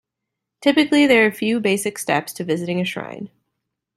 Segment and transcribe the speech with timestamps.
[0.61, 3.29] Typically there are a few basic steps to visiting a shrine.